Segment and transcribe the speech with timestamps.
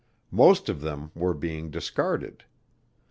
[0.31, 2.45] Most of them were being discarded.